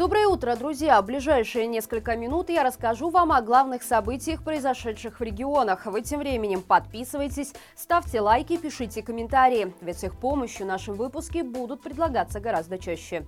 [0.00, 1.02] Доброе утро, друзья!
[1.02, 5.84] В ближайшие несколько минут я расскажу вам о главных событиях, произошедших в регионах.
[5.84, 11.82] Вы тем временем подписывайтесь, ставьте лайки, пишите комментарии, ведь с их помощью наши выпуски будут
[11.82, 13.26] предлагаться гораздо чаще.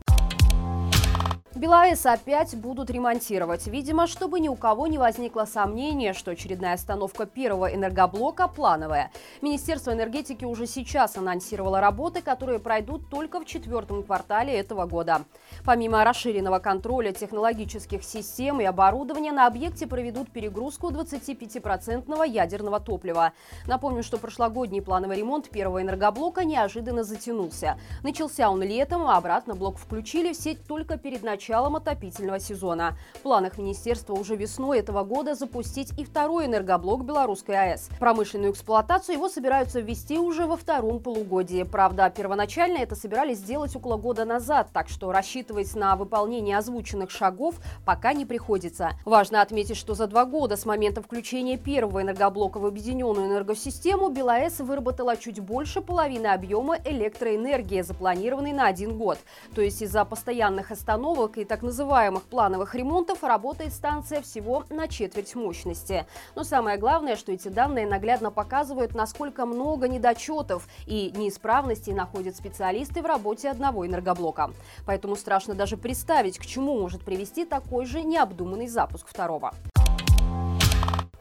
[1.54, 3.66] БелАЭС опять будут ремонтировать.
[3.66, 9.10] Видимо, чтобы ни у кого не возникло сомнения, что очередная остановка первого энергоблока плановая.
[9.42, 15.24] Министерство энергетики уже сейчас анонсировало работы, которые пройдут только в четвертом квартале этого года.
[15.62, 23.32] Помимо расширенного контроля технологических систем и оборудования, на объекте проведут перегрузку 25% ядерного топлива.
[23.66, 27.78] Напомню, что прошлогодний плановый ремонт первого энергоблока неожиданно затянулся.
[28.02, 32.96] Начался он летом, а обратно блок включили в сеть только перед началом началом отопительного сезона.
[33.12, 37.90] В планах министерства уже весной этого года запустить и второй энергоблок Белорусской АЭС.
[38.00, 41.62] Промышленную эксплуатацию его собираются ввести уже во втором полугодии.
[41.64, 47.56] Правда, первоначально это собирались сделать около года назад, так что рассчитывать на выполнение озвученных шагов
[47.84, 48.92] пока не приходится.
[49.04, 54.60] Важно отметить, что за два года с момента включения первого энергоблока в объединенную энергосистему БелАЭС
[54.60, 59.18] выработала чуть больше половины объема электроэнергии, запланированной на один год.
[59.54, 65.34] То есть из-за постоянных остановок и так называемых плановых ремонтов работает станция всего на четверть
[65.34, 66.06] мощности.
[66.34, 73.02] Но самое главное, что эти данные наглядно показывают, насколько много недочетов и неисправностей находят специалисты
[73.02, 74.50] в работе одного энергоблока.
[74.86, 79.52] Поэтому страшно даже представить, к чему может привести такой же необдуманный запуск второго.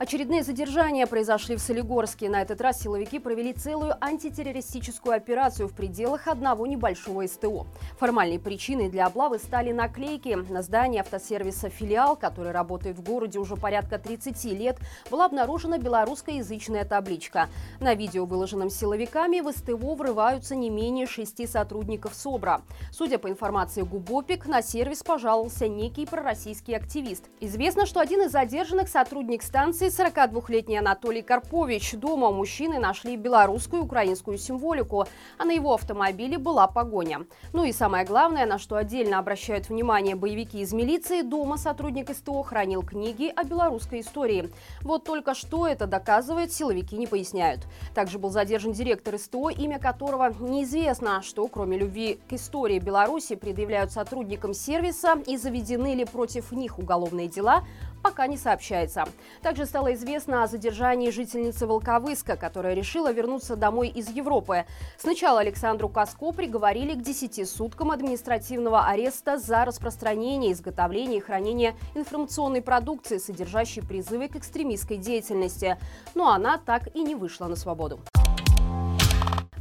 [0.02, 2.28] Очередные задержания произошли в Солигорске.
[2.28, 7.68] На этот раз силовики провели целую антитеррористическую операцию в пределах одного небольшого СТО.
[8.00, 10.30] Формальной причиной для облавы стали наклейки.
[10.50, 14.80] На здании автосервиса «Филиал», который работает в городе уже порядка 30 лет,
[15.12, 17.48] была обнаружена белорусскоязычная табличка.
[17.80, 22.64] На видео, выложенном силовиками, в СТО врываются не менее шести сотрудников СОБРа.
[22.92, 27.26] Судя по информации ГУБОПИК, на сервис пожаловался некий пророссийский активист.
[27.40, 31.94] Известно, что один из задержанных сотрудник станции 42-летний Анатолий Карпович.
[31.94, 35.06] Дома мужчины нашли белорусскую и украинскую символику,
[35.38, 37.26] а на его автомобиле была погоня.
[37.52, 42.42] Ну и самое главное, на что отдельно обращают внимание боевики из милиции, дома сотрудник СТО
[42.44, 44.50] хранил книги о белорусской истории.
[44.82, 47.62] Вот только что это доказывает, силовики не поясняют.
[47.94, 53.92] Также был задержан директор СТО, имя которого неизвестно, что кроме любви к истории Беларуси предъявляют
[53.92, 57.64] сотрудникам сервиса и заведены ли против них уголовные дела,
[58.02, 59.06] пока не сообщается.
[59.42, 64.66] Также стало известно о задержании жительницы Волковыска, которая решила вернуться домой из Европы.
[64.98, 72.62] Сначала Александру Каско приговорили к 10 суткам административного ареста за распространение, изготовление и хранение информационной
[72.62, 75.78] продукции, содержащей призывы к экстремистской деятельности.
[76.16, 78.00] Но она так и не вышла на свободу.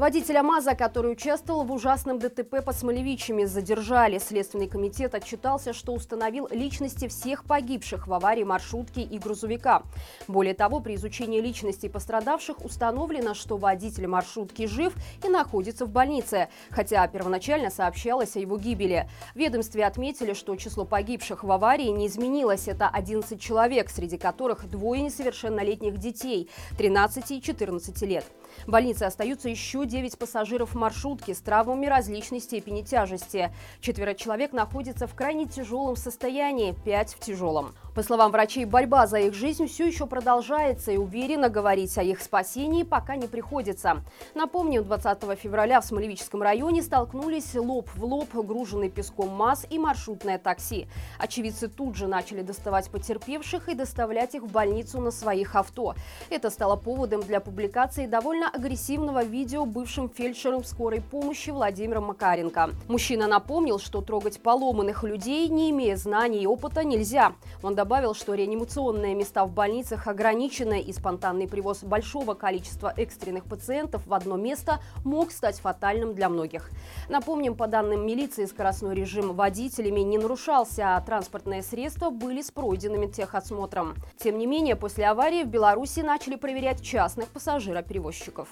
[0.00, 4.16] Водителя МАЗа, который участвовал в ужасном ДТП под Смолевичами, задержали.
[4.18, 9.82] Следственный комитет отчитался, что установил личности всех погибших в аварии маршрутки и грузовика.
[10.26, 16.48] Более того, при изучении личностей пострадавших установлено, что водитель маршрутки жив и находится в больнице,
[16.70, 19.06] хотя первоначально сообщалось о его гибели.
[19.34, 22.68] В ведомстве отметили, что число погибших в аварии не изменилось.
[22.68, 28.24] Это 11 человек, среди которых двое несовершеннолетних детей– 13 и 14 лет.
[28.66, 33.52] В больнице остаются еще 9 пассажиров маршрутки с травмами различной степени тяжести.
[33.80, 37.74] Четверо человек находятся в крайне тяжелом состоянии, 5 в тяжелом.
[37.94, 42.20] По словам врачей, борьба за их жизнь все еще продолжается и уверенно говорить о их
[42.20, 44.02] спасении пока не приходится.
[44.34, 50.38] Напомню, 20 февраля в Смолевическом районе столкнулись лоб в лоб груженный песком МАЗ и маршрутное
[50.38, 50.86] такси.
[51.18, 55.96] Очевидцы тут же начали доставать потерпевших и доставлять их в больницу на своих авто.
[56.30, 62.70] Это стало поводом для публикации довольно агрессивного видео бывшим фельдшером скорой помощи Владимиром Макаренко.
[62.86, 67.32] Мужчина напомнил, что трогать поломанных людей, не имея знаний и опыта, нельзя.
[67.62, 74.06] Он добавил, что реанимационные места в больницах ограничены и спонтанный привоз большого количества экстренных пациентов
[74.06, 76.68] в одно место мог стать фатальным для многих.
[77.08, 83.10] Напомним, по данным милиции, скоростной режим водителями не нарушался, а транспортные средства были с пройденным
[83.10, 83.94] техосмотром.
[84.18, 88.48] Тем не менее, после аварии в Беларуси начали проверять частных пассажироперевозчиков.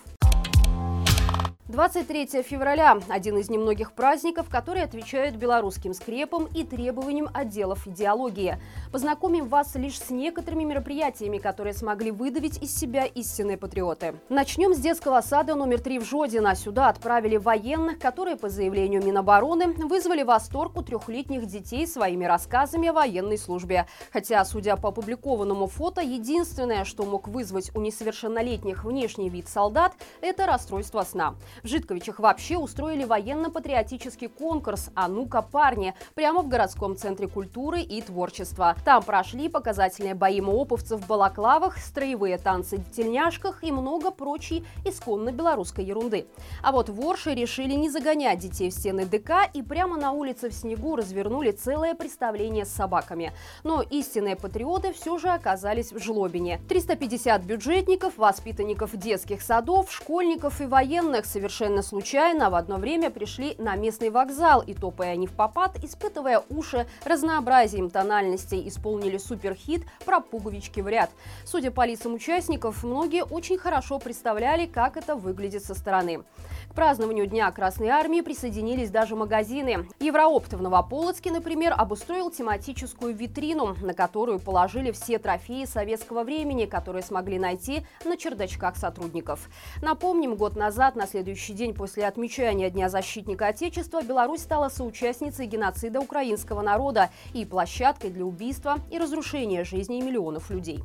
[1.68, 8.56] 23 февраля– один из немногих праздников, которые отвечают белорусским скрепам и требованиям отделов идеологии.
[8.90, 14.14] Познакомим вас лишь с некоторыми мероприятиями, которые смогли выдавить из себя истинные патриоты.
[14.30, 16.54] Начнем с детского сада номер 3 в Жодино.
[16.54, 22.94] Сюда отправили военных, которые, по заявлению Минобороны, вызвали восторг у трехлетних детей своими рассказами о
[22.94, 23.86] военной службе.
[24.10, 29.92] Хотя, судя по опубликованному фото, единственное, что мог вызвать у несовершеннолетних внешний вид солдат–
[30.22, 31.34] это расстройство сна.
[31.62, 38.00] В Житковичах вообще устроили военно-патриотический конкурс «А ну-ка, парни!» прямо в городском центре культуры и
[38.02, 38.76] творчества.
[38.84, 45.32] Там прошли показательные бои мооповцев в балаклавах, строевые танцы в тельняшках и много прочей исконно
[45.32, 46.26] белорусской ерунды.
[46.62, 50.54] А вот ворши решили не загонять детей в стены ДК и прямо на улице в
[50.54, 53.32] снегу развернули целое представление с собаками.
[53.64, 56.60] Но истинные патриоты все же оказались в жлобине.
[56.68, 63.74] 350 бюджетников, воспитанников детских садов, школьников и военных совершенно случайно в одно время пришли на
[63.74, 70.80] местный вокзал и, топая не в попад, испытывая уши разнообразием тональностей, исполнили суперхит про пуговички
[70.80, 71.08] в ряд.
[71.46, 76.22] Судя по лицам участников, многие очень хорошо представляли, как это выглядит со стороны.
[76.70, 79.88] К празднованию Дня Красной Армии присоединились даже магазины.
[80.00, 87.02] Евроопт в Новополоцке, например, обустроил тематическую витрину, на которую положили все трофеи советского времени, которые
[87.02, 89.48] смогли найти на чердачках сотрудников.
[89.80, 91.06] Напомним, год назад, на
[91.38, 98.10] следующий день после отмечания Дня защитника Отечества, Беларусь стала соучастницей геноцида украинского народа и площадкой
[98.10, 100.80] для убийства и разрушения жизней миллионов людей.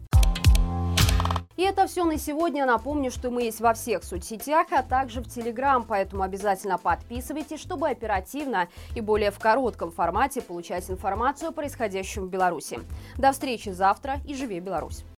[1.56, 2.66] И это все на сегодня.
[2.66, 7.90] Напомню, что мы есть во всех соцсетях, а также в Телеграм, поэтому обязательно подписывайтесь, чтобы
[7.90, 12.80] оперативно и более в коротком формате получать информацию о происходящем в Беларуси.
[13.18, 15.04] До встречи завтра и живи Беларусь!